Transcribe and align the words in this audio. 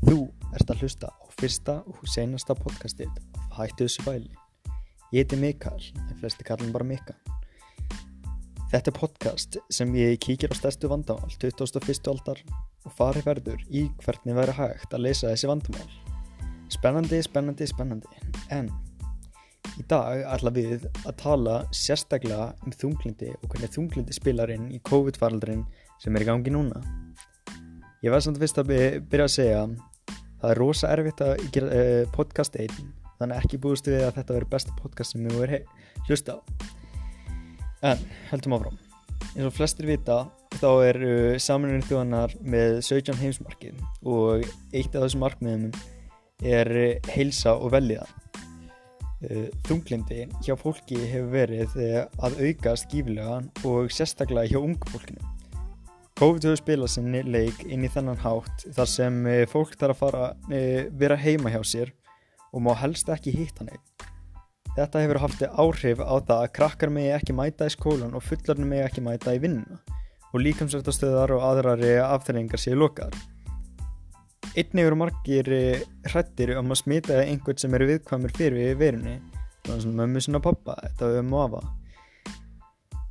Þú 0.00 0.30
ert 0.56 0.70
að 0.72 0.80
hlusta 0.80 1.08
á 1.12 1.24
fyrsta 1.36 1.72
og 1.84 2.06
senasta 2.08 2.54
podcastið 2.56 3.10
af 3.36 3.58
Hættu 3.58 3.84
þessu 3.84 4.04
væli. 4.06 4.30
Ég 5.12 5.26
heiti 5.26 5.36
Mikael, 5.36 5.82
en 6.00 6.16
flesti 6.16 6.46
kallar 6.48 6.70
bara 6.72 6.86
Mika. 6.88 7.12
Þetta 8.72 8.88
er 8.88 8.96
podcast 8.96 9.58
sem 9.68 9.92
ég 9.98 10.16
kíkir 10.24 10.48
á 10.48 10.56
stærstu 10.56 10.88
vandamál 10.88 11.34
2001. 11.42 12.08
aldar 12.08 12.40
og 12.86 12.94
fari 12.96 13.20
verður 13.26 13.60
í 13.68 13.82
hvernig 14.00 14.38
væri 14.38 14.54
hægt 14.56 14.96
að 14.96 15.04
leysa 15.04 15.34
þessi 15.34 15.50
vandamál. 15.50 15.84
Spennandi, 16.72 17.20
spennandi, 17.26 17.68
spennandi. 17.68 18.24
En 18.48 18.72
í 19.76 19.84
dag 19.90 20.24
ætla 20.32 20.54
við 20.56 20.88
að 21.04 21.12
tala 21.20 21.58
sérstaklega 21.76 22.54
um 22.64 22.72
þunglindi 22.72 23.34
og 23.36 23.50
hvernig 23.50 23.76
þunglindi 23.76 24.16
spilar 24.16 24.56
inn 24.56 24.72
í 24.72 24.80
COVID-faraldrin 24.80 25.66
sem 26.00 26.16
er 26.16 26.24
í 26.24 26.30
gangi 26.32 26.56
núna. 26.56 26.80
Ég 28.00 28.08
var 28.14 28.24
samt 28.24 28.40
fyrst 28.40 28.56
að 28.62 28.72
byrja 29.12 29.28
að 29.28 29.34
segja 29.36 29.62
það 30.40 30.50
er 30.52 30.60
rosa 30.60 30.90
erfitt 30.94 31.22
að 31.24 31.44
gera 31.54 31.70
uh, 31.70 32.02
podcast 32.14 32.56
einn 32.60 32.90
þannig 33.20 33.42
ekki 33.42 33.60
búist 33.60 33.88
við 33.88 34.04
að 34.06 34.14
þetta 34.18 34.36
veri 34.36 34.50
besta 34.54 34.76
podcast 34.80 35.14
sem 35.14 35.26
við 35.26 35.40
verðum 35.42 36.06
hlusta 36.08 36.36
á. 36.36 36.38
En 37.90 38.04
heldum 38.30 38.56
áfram. 38.56 38.78
Eins 39.34 39.46
og 39.46 39.54
flestir 39.56 39.88
vita 39.88 40.22
þá 40.56 40.70
er 40.88 41.00
uh, 41.04 41.36
samanlunni 41.40 41.86
þjóðanar 41.86 42.34
með 42.40 42.80
17 42.82 43.20
heimsmarkið 43.20 43.84
og 44.08 44.46
eitt 44.72 44.96
af 44.96 45.04
þessum 45.04 45.24
markmiðum 45.26 45.68
er 46.40 46.72
uh, 46.72 47.12
heilsa 47.12 47.54
og 47.54 47.76
uh, 47.76 49.46
þunglindi 49.68 50.24
hjá 50.40 50.56
fólki 50.58 50.98
hefur 51.12 51.30
verið 51.36 51.76
að 51.76 52.40
auka 52.40 52.74
skífilega 52.80 53.42
og 53.68 53.92
sérstaklega 53.92 54.54
hjá 54.54 54.62
ungu 54.62 54.92
fólkinu 54.94 55.36
COVID 56.20 56.44
hefur 56.44 56.58
spilað 56.60 56.90
sinni 56.92 57.20
leik 57.24 57.62
inn 57.64 57.86
í 57.86 57.88
þennan 57.88 58.18
hátt 58.20 58.66
þar 58.76 58.88
sem 58.92 59.14
eh, 59.24 59.46
fólk 59.48 59.70
þarf 59.80 59.94
að 59.94 60.00
fara 60.02 60.26
eh, 60.52 60.90
vera 61.00 61.16
heima 61.16 61.48
hjá 61.48 61.62
sér 61.64 61.94
og 62.52 62.60
má 62.66 62.74
helst 62.76 63.08
ekki 63.08 63.32
hitta 63.32 63.64
neitt. 63.64 64.04
Þetta 64.74 65.00
hefur 65.00 65.20
haft 65.22 65.46
áhrif 65.48 66.02
á 66.04 66.20
það 66.20 66.34
að 66.36 66.52
krakkar 66.58 66.92
megi 66.92 67.14
ekki 67.16 67.38
mæta 67.38 67.70
í 67.70 67.72
skólan 67.72 68.12
og 68.12 68.26
fullarnir 68.26 68.68
megi 68.68 68.84
ekki 68.84 69.06
mæta 69.06 69.32
í 69.32 69.40
vinnuna 69.40 69.80
og 70.28 70.44
líkamsrættastöðar 70.44 71.32
og 71.38 71.48
aðrari 71.54 71.96
afþrengar 72.04 72.60
séu 72.60 72.76
lokaðar. 72.76 73.16
Einnig 74.52 74.84
eru 74.90 75.00
margir 75.00 75.52
eh, 75.56 75.88
hrættir 76.04 76.52
um 76.60 76.68
að 76.68 76.82
smita 76.84 77.22
einhvern 77.24 77.64
sem 77.64 77.80
eru 77.80 77.94
viðkvæmur 77.94 78.36
fyrir 78.36 78.76
verunni, 78.76 79.22
svona 79.64 79.84
sem 79.88 80.00
mömmu 80.04 80.28
sinna 80.28 80.44
pappa, 80.44 80.76
þetta 80.84 81.14
við 81.14 81.24
um 81.24 81.38
afa. 81.46 81.64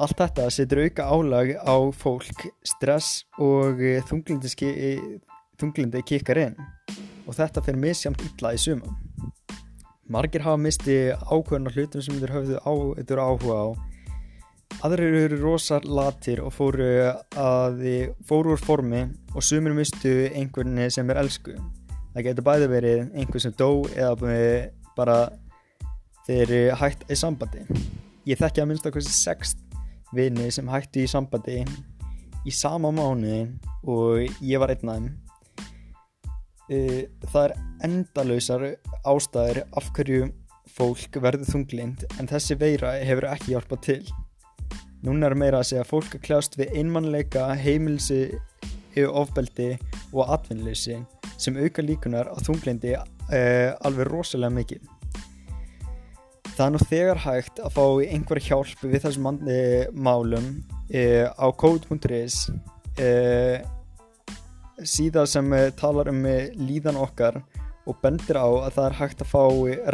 Allt 0.00 0.16
þetta 0.16 0.46
setur 0.48 0.78
auka 0.86 1.04
álag 1.12 1.50
á 1.60 1.76
fólk, 1.92 2.46
stress 2.64 3.26
og 3.36 3.82
eh, 3.84 4.00
þunglindi 4.08 6.00
kikkar 6.08 6.40
inn 6.40 6.56
og 7.28 7.36
þetta 7.36 7.60
fyrir 7.66 7.82
misjamt 7.82 8.24
illa 8.24 8.54
í 8.56 8.62
suma. 8.62 8.94
Margir 10.08 10.46
hafa 10.46 10.56
misti 10.56 10.96
ákveðna 11.12 11.74
hlutum 11.74 12.00
sem 12.00 12.16
þeir 12.16 12.32
höfðu 12.38 12.62
á, 12.64 12.72
áhuga 13.28 13.60
á. 13.60 13.68
Aðrir 14.88 15.20
eru 15.26 15.42
rosar 15.42 15.84
latir 15.84 16.40
og 16.40 16.54
fóru, 16.56 16.88
að, 17.36 17.84
fóru 18.24 18.56
úr 18.56 18.64
formi 18.64 19.04
og 19.34 19.44
sumir 19.44 19.76
mistu 19.76 20.30
einhvern 20.32 20.80
sem 20.88 21.12
er 21.12 21.20
elsku. 21.20 21.60
Það 22.14 22.30
getur 22.30 22.48
bæði 22.48 22.72
verið 22.72 23.08
einhvern 23.12 23.44
sem 23.44 23.52
dó 23.52 23.84
eða 23.92 24.16
bara 24.96 25.22
þeir 26.24 26.72
hægt 26.80 27.04
í 27.04 27.20
sambandi. 27.20 27.68
Ég 28.24 28.40
þekki 28.40 28.64
að 28.64 28.72
minnst 28.72 28.88
að 28.88 28.96
hversi 28.96 29.12
sext 29.12 29.66
vini 30.16 30.50
sem 30.52 30.68
hættu 30.70 31.04
í 31.04 31.10
sambandi 31.10 31.62
í 32.46 32.52
sama 32.54 32.90
mánu 32.94 33.42
og 33.88 34.40
ég 34.40 34.60
var 34.62 34.72
einn 34.74 34.90
af 34.90 34.98
þeim. 35.00 35.10
Uh, 36.70 37.02
það 37.32 37.44
er 37.44 37.54
endalausar 37.88 38.66
ástæðir 39.10 39.64
af 39.74 39.90
hverju 39.96 40.28
fólk 40.70 41.18
verður 41.22 41.50
þunglind 41.50 42.04
en 42.18 42.30
þessi 42.30 42.56
veira 42.60 42.94
hefur 43.02 43.26
ekki 43.32 43.56
hjálpað 43.56 43.82
til. 43.88 44.02
Núna 45.02 45.30
er 45.30 45.38
meira 45.38 45.62
að 45.62 45.70
segja 45.72 45.82
að 45.86 45.90
fólk 45.90 46.14
er 46.14 46.22
kljást 46.26 46.58
við 46.60 46.76
einmannleika, 46.76 47.48
heimilsi 47.56 48.28
ofbeldi 49.00 49.72
og 50.12 50.28
atvinnleysi 50.34 50.98
sem 51.40 51.56
auka 51.56 51.82
líkunar 51.82 52.28
á 52.28 52.36
þunglindi 52.44 52.96
uh, 52.98 53.70
alveg 53.86 54.10
rosalega 54.10 54.52
mikið 54.58 54.99
Það 56.60 56.66
er 56.66 56.72
nú 56.74 56.78
þegar 56.84 57.18
hægt 57.24 57.60
að 57.64 57.70
fá 57.72 57.84
einhverja 58.04 58.50
hjálp 58.50 58.80
við 58.84 59.00
þessum 59.06 59.24
málum 59.96 60.48
e, 60.92 61.24
á 61.24 61.48
code.is 61.56 62.52
e, 63.00 63.64
síðan 64.84 65.24
sem 65.32 65.48
talar 65.80 66.12
um 66.12 66.20
líðan 66.60 67.00
okkar 67.00 67.40
og 67.88 67.96
bendir 68.04 68.36
á 68.36 68.44
að 68.44 68.76
það 68.76 68.88
er 68.90 68.98
hægt 68.98 69.24
að 69.24 69.32
fá 69.32 69.44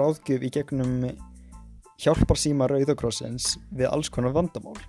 ráðgjöf 0.00 0.48
í 0.48 0.50
gegnum 0.56 1.04
hjálparsíma 2.00 2.64
Rauðakrossins 2.72 3.60
við 3.68 3.92
alls 3.92 4.08
konar 4.08 4.32
vandamál. 4.32 4.80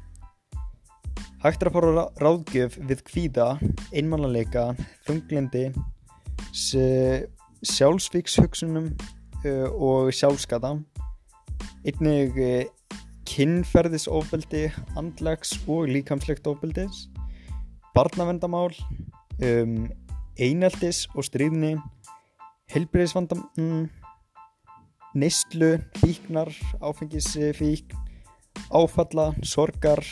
Hægt 1.44 1.60
er 1.60 1.68
að 1.74 1.76
fá 1.76 2.08
ráðgjöf 2.24 2.80
við 2.88 3.04
kvíða, 3.12 3.60
einmannleika, 3.92 4.80
þunglindi, 5.04 5.76
sjálfsvíkshugsunum 6.56 8.96
og 9.76 10.16
sjálfskata 10.16 10.80
einnig 11.86 12.34
eh, 12.42 12.66
kinnferðisofbeldi, 13.30 14.72
andlags 14.98 15.54
og 15.70 15.86
líkamslegt 15.90 16.48
ofbeldis, 16.50 17.06
barnavendamál, 17.96 18.74
um, 19.42 19.92
eineltis 20.38 21.08
og 21.16 21.24
stríðni, 21.28 21.76
helbriðisvandam, 22.74 23.44
mm, 23.58 23.90
neistlu, 25.16 25.78
fíknar, 26.02 26.50
áfengisfík, 26.84 27.94
áfalla, 28.74 29.34
sorgar, 29.46 30.04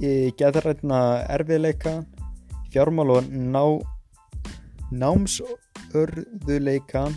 geðrætna 0.00 1.26
erfiðleika, 1.30 2.04
fjármál 2.72 3.10
og 3.18 3.24
ná, 3.30 3.80
námsörðuleika, 4.92 7.08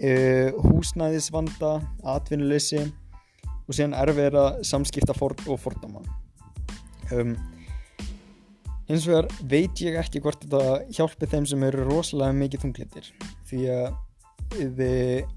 uh, 0.00 0.48
húsnæðisvanda, 0.66 1.76
atvinnuleysi 2.14 2.84
og 3.66 3.76
síðan 3.76 3.96
erfiðra 3.96 4.46
samskipta 4.66 5.14
og 5.16 5.58
fordama. 5.60 6.02
Um, 7.12 7.36
hins 8.88 9.06
vegar 9.08 9.28
veit 9.48 9.80
ég 9.84 9.98
ekki 10.00 10.22
hvort 10.22 10.42
þetta 10.44 10.82
hjálpi 10.92 11.28
þeim 11.30 11.46
sem 11.48 11.66
eru 11.68 11.86
rosalega 11.88 12.36
mikið 12.36 12.64
þunglindir 12.66 13.12
því 13.48 13.62
að 13.72 13.92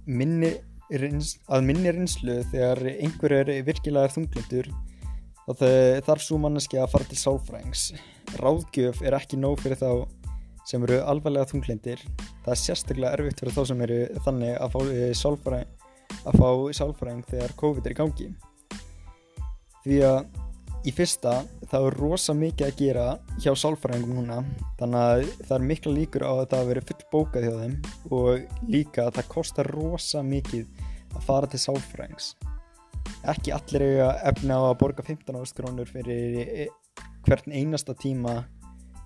minni, 0.06 0.52
að 0.92 1.68
minni 1.68 1.94
reynslu 1.94 2.42
þegar 2.52 2.82
einhver 2.96 3.38
er 3.38 3.52
virkilega 3.68 4.12
þunglindur 4.12 4.72
þá 5.46 6.02
þarf 6.08 6.24
svo 6.26 6.40
manneski 6.42 6.80
að 6.82 6.92
fara 6.96 7.08
til 7.10 7.20
sálfræðings. 7.22 7.84
Ráðgjöf 8.42 9.04
er 9.06 9.16
ekki 9.18 9.38
nóg 9.38 9.60
fyrir 9.62 9.78
þá 9.78 9.90
sem 10.66 10.84
eru 10.88 11.02
alvarlega 11.06 11.50
þunglindir 11.52 12.02
það 12.18 12.54
er 12.54 12.62
sérstaklega 12.62 13.18
erfitt 13.18 13.42
fyrir 13.42 13.56
þá 13.56 13.64
sem 13.70 13.84
eru 13.86 14.00
þannig 14.26 14.56
að 14.58 14.74
fá 14.76 14.80
eh, 14.86 15.12
sálfræðing 15.18 15.76
að 16.26 16.40
fá 16.42 16.50
sálfræðing 16.80 17.28
þegar 17.30 17.54
COVID 17.60 17.86
er 17.86 17.94
í 17.94 18.00
gangi. 18.00 18.28
Því 19.86 20.00
að 20.08 20.42
í 20.86 20.94
fyrsta 20.94 21.36
þá 21.70 21.78
er 21.80 21.98
rosa 22.00 22.36
mikið 22.38 22.68
að 22.68 22.80
gera 22.80 23.06
hjá 23.42 23.52
sálfræðingum 23.62 24.20
núna. 24.20 24.40
Þannig 24.80 25.02
að 25.02 25.26
það 25.44 25.56
er 25.58 25.68
mikla 25.72 25.94
líkur 26.00 26.26
á 26.26 26.34
að 26.34 26.48
það 26.54 26.72
veri 26.72 26.86
full 26.90 27.00
bókað 27.14 27.48
hjá 27.48 27.54
þeim 27.62 27.78
og 28.20 28.70
líka 28.70 29.08
að 29.08 29.20
það 29.20 29.32
kostar 29.34 29.72
rosa 29.74 30.24
mikið 30.26 30.84
að 31.16 31.28
fara 31.28 31.52
til 31.52 31.62
sálfræðings. 31.62 32.34
Ekki 33.30 33.54
allir 33.54 33.86
eiga 33.86 34.10
efna 34.32 34.58
á 34.62 34.64
að 34.72 34.80
borga 34.82 35.06
15 35.06 35.38
áskrónur 35.42 35.90
fyrir 35.90 36.42
eh, 36.46 36.74
hvern 37.26 37.54
einasta 37.54 37.94
tíma 37.98 38.40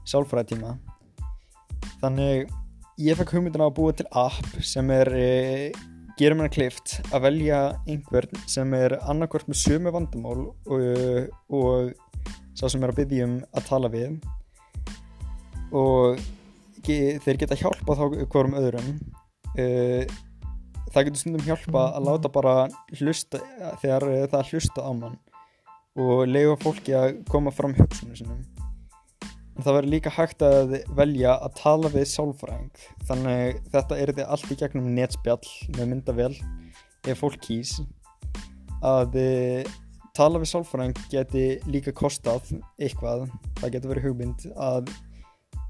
sálfræðtíma 0.08 0.78
þannig 2.01 2.50
ég 3.00 3.19
fekk 3.19 3.36
hugmyndina 3.36 3.69
að 3.69 3.78
búa 3.78 3.96
til 3.96 4.07
app 4.18 4.57
sem 4.66 4.90
er 4.92 5.12
e, 5.16 5.28
gerir 6.19 6.36
mér 6.40 6.51
klift 6.51 6.98
að 7.13 7.30
velja 7.30 7.60
einhvern 7.88 8.42
sem 8.50 8.74
er 8.75 8.98
annarkvört 9.00 9.48
með 9.48 9.62
sömu 9.62 9.94
vandamál 9.96 10.50
og, 10.50 11.30
og 11.48 11.94
sá 12.60 12.68
sem 12.68 12.84
er 12.84 12.92
að 12.92 13.00
byggja 13.04 13.30
um 13.30 13.38
að 13.56 13.69
tala 13.69 13.92
við. 13.94 14.18
Og 15.75 16.19
þeir 16.84 17.40
geta 17.40 17.57
hjálpa 17.60 17.96
þá 17.96 18.04
hverjum 18.31 18.57
öðrum. 18.57 18.94
E, 19.56 20.07
það 20.90 21.10
getur 21.10 21.22
stundum 21.22 21.45
hjálpa 21.45 21.86
að 21.95 22.07
láta 22.10 22.31
bara 22.34 22.56
hlusta 22.98 23.42
þegar 23.81 24.07
það 24.31 24.54
hlusta 24.54 24.84
á 24.84 24.92
mann 24.92 25.19
og 26.00 26.25
leiða 26.30 26.56
fólki 26.62 26.95
að 26.95 27.19
koma 27.30 27.52
fram 27.54 27.75
hugsunum 27.78 28.18
sinum 28.18 28.69
það 29.66 29.76
verður 29.76 29.92
líka 29.94 30.12
hægt 30.14 30.44
að 30.46 30.74
velja 30.98 31.36
að 31.42 31.54
tala 31.58 31.90
við 31.94 32.08
sálfræðing. 32.12 32.82
Þannig 33.10 33.60
þetta 33.74 33.98
er 33.98 34.12
þetta 34.12 34.28
allt 34.36 34.54
í 34.54 34.58
gegnum 34.60 34.90
netspjall 34.96 35.54
með 35.78 35.92
myndavel 35.94 36.34
ef 37.10 37.22
fólk 37.22 37.40
kýs. 37.44 37.78
Að 38.86 39.18
e, 39.20 39.30
tala 40.18 40.42
við 40.42 40.52
sálfræðing 40.54 41.02
geti 41.12 41.46
líka 41.72 41.94
kostað 41.96 42.52
eitthvað. 42.80 43.28
Það 43.60 43.76
getur 43.76 43.94
verið 43.94 44.10
hugmynd 44.10 44.46
að 44.56 44.92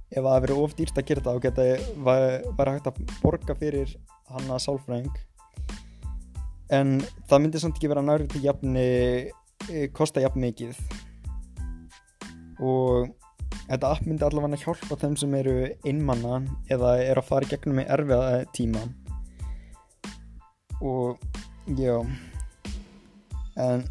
ef 0.10 0.26
það 0.26 0.44
verið 0.46 0.62
of 0.64 0.76
dýrt 0.78 1.00
að 1.00 1.10
gera 1.10 1.24
þetta 1.24 1.36
og 1.38 1.46
geta 1.46 1.68
væri 2.10 2.76
hægt 2.76 2.90
að 2.90 3.02
borga 3.22 3.58
fyrir 3.60 3.96
hann 4.34 4.50
að 4.50 4.64
sálfræðing. 4.66 5.22
En 6.74 6.98
það 7.30 7.46
myndi 7.46 7.62
samt 7.62 7.80
ekki 7.80 7.90
vera 7.90 8.06
nærið 8.06 8.34
til 8.36 8.44
jafni 8.46 8.90
kosta 9.98 10.22
jafn 10.22 10.44
mikið. 10.44 10.78
Og 12.60 13.10
þetta 13.70 13.92
app 13.94 14.08
myndi 14.08 14.26
allavega 14.26 14.60
hjálpa 14.64 14.98
þeim 15.00 15.16
sem 15.22 15.38
eru 15.40 15.56
einmanna 15.88 16.42
eða 16.74 16.96
er 17.04 17.22
að 17.22 17.30
fara 17.30 17.48
í 17.48 17.52
gegnum 17.54 17.80
með 17.80 17.94
erfiða 17.96 18.44
tíma. 18.58 18.84
Og 20.80 21.18
já. 21.78 21.96
En 23.60 23.86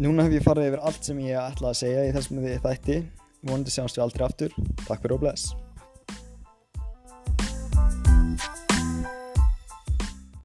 núna 0.00 0.26
hef 0.26 0.38
ég 0.38 0.46
farið 0.46 0.70
yfir 0.72 0.86
allt 0.90 1.10
sem 1.10 1.24
ég 1.24 1.40
ætlaði 1.40 1.72
að 1.72 1.82
segja 1.84 2.06
í 2.08 2.14
þessum 2.16 2.44
þætti. 2.68 3.00
Vonandi 3.40 3.72
sjáumst 3.72 4.00
við 4.00 4.06
aldrei 4.08 4.28
aftur. 4.28 4.62
Takk 4.86 5.04
fyrir 5.04 5.18
og 5.18 5.26
bless 5.26 5.69